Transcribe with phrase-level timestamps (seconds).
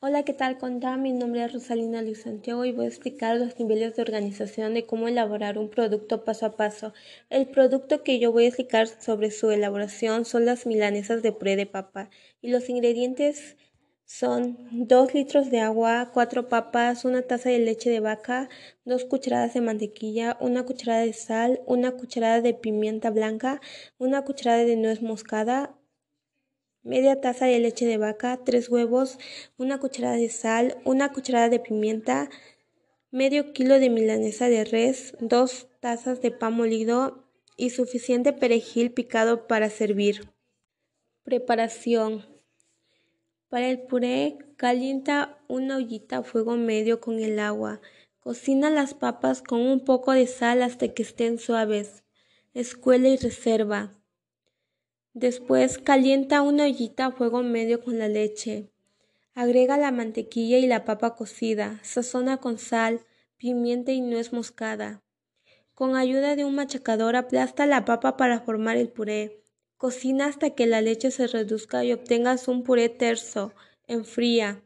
[0.00, 0.58] Hola, ¿qué tal?
[0.58, 4.74] Contá, mi nombre es Rosalina Luis Santiago y voy a explicar los niveles de organización
[4.74, 6.92] de cómo elaborar un producto paso a paso.
[7.30, 11.56] El producto que yo voy a explicar sobre su elaboración son las milanesas de puré
[11.56, 13.56] de papa y los ingredientes
[14.04, 18.48] son 2 litros de agua, 4 papas, una taza de leche de vaca,
[18.84, 23.60] 2 cucharadas de mantequilla, una cucharada de sal, una cucharada de pimienta blanca,
[23.98, 25.77] una cucharada de nuez moscada,
[26.88, 29.18] media taza de leche de vaca, tres huevos,
[29.58, 32.30] una cucharada de sal, una cucharada de pimienta,
[33.10, 37.28] medio kilo de milanesa de res, dos tazas de pan molido
[37.58, 40.30] y suficiente perejil picado para servir.
[41.24, 42.24] Preparación.
[43.50, 47.82] Para el puré, calienta una ollita a fuego medio con el agua.
[48.20, 52.02] Cocina las papas con un poco de sal hasta que estén suaves.
[52.54, 53.97] Escuela y reserva.
[55.14, 58.70] Después calienta una ollita a fuego medio con la leche.
[59.34, 61.80] Agrega la mantequilla y la papa cocida.
[61.82, 63.00] Sazona con sal,
[63.36, 65.02] pimienta y nuez moscada.
[65.74, 69.42] Con ayuda de un machacador aplasta la papa para formar el puré.
[69.76, 73.52] Cocina hasta que la leche se reduzca y obtengas un puré terso.
[73.86, 74.62] Enfría.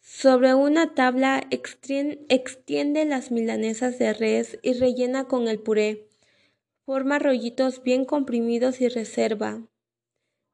[0.00, 6.08] Sobre una tabla extiende las milanesas de res y rellena con el puré.
[6.86, 9.66] Forma rollitos bien comprimidos y reserva.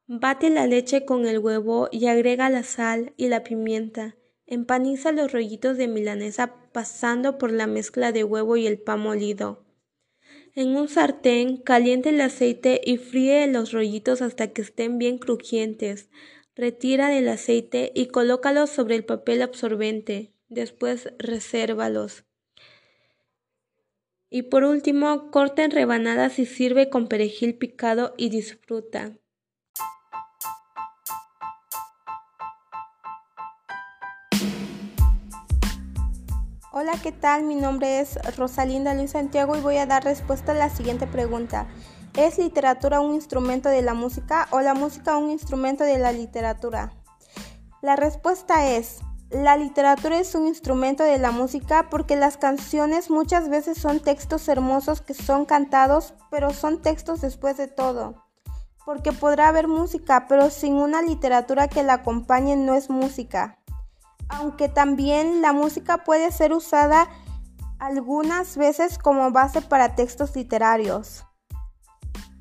[0.07, 4.15] Bate la leche con el huevo y agrega la sal y la pimienta.
[4.47, 9.63] Empaniza los rollitos de milanesa pasando por la mezcla de huevo y el pan molido.
[10.55, 16.09] En un sartén caliente el aceite y fríe los rollitos hasta que estén bien crujientes.
[16.55, 20.33] Retira del aceite y colócalos sobre el papel absorbente.
[20.49, 22.25] Después resérvalos.
[24.35, 29.11] Y por último, corta en rebanadas y sirve con perejil picado y disfruta.
[36.71, 37.43] Hola, ¿qué tal?
[37.43, 41.67] Mi nombre es Rosalinda Luis Santiago y voy a dar respuesta a la siguiente pregunta.
[42.17, 46.91] ¿Es literatura un instrumento de la música o la música un instrumento de la literatura?
[47.83, 48.97] La respuesta es
[49.33, 54.47] la literatura es un instrumento de la música porque las canciones muchas veces son textos
[54.47, 58.23] hermosos que son cantados, pero son textos después de todo.
[58.85, 63.57] Porque podrá haber música, pero sin una literatura que la acompañe no es música.
[64.29, 67.07] Aunque también la música puede ser usada
[67.79, 71.25] algunas veces como base para textos literarios.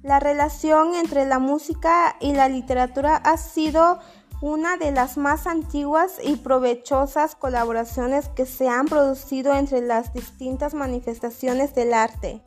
[0.03, 4.00] La relación entre la música y la literatura ha sido
[4.42, 10.75] una de las más antiguas y provechosas colaboraciones que se han producido entre las distintas
[10.75, 12.42] manifestaciones del arte.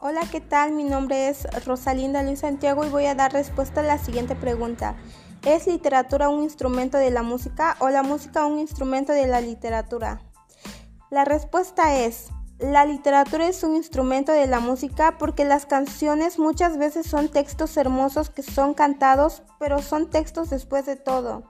[0.00, 0.72] Hola, ¿qué tal?
[0.72, 4.96] Mi nombre es Rosalinda Luis Santiago y voy a dar respuesta a la siguiente pregunta.
[5.44, 10.20] ¿Es literatura un instrumento de la música o la música un instrumento de la literatura?
[11.10, 12.28] La respuesta es,
[12.60, 17.76] la literatura es un instrumento de la música porque las canciones muchas veces son textos
[17.76, 21.42] hermosos que son cantados, pero son textos después de todo.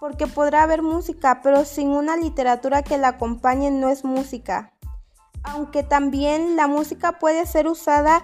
[0.00, 4.72] Porque podrá haber música, pero sin una literatura que la acompañe no es música.
[5.42, 8.22] Aunque también la música puede ser usada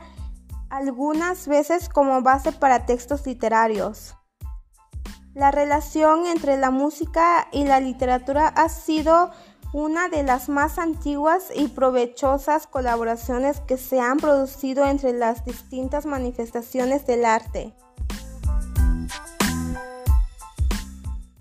[0.70, 4.14] algunas veces como base para textos literarios.
[5.34, 9.32] La relación entre la música y la literatura ha sido
[9.72, 16.04] una de las más antiguas y provechosas colaboraciones que se han producido entre las distintas
[16.04, 17.72] manifestaciones del arte.